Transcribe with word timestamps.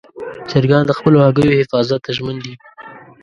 چرګان 0.49 0.83
د 0.87 0.91
خپلو 0.97 1.17
هګیو 1.25 1.57
حفاظت 1.59 1.99
ته 2.05 2.11
ژمن 2.17 2.35
دي. 2.43 2.53